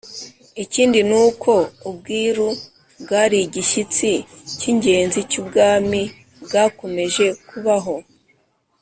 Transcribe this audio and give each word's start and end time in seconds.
ikindi 0.63 0.99
ni 1.09 1.17
uko 1.25 1.51
ubwiru 1.89 2.47
bwari 3.01 3.37
igishyitsi 3.45 4.11
cy'ingenzi 4.57 5.19
cy'ubwami 5.31 6.01
bwakomeje 6.43 7.25
kubaho. 7.49 7.95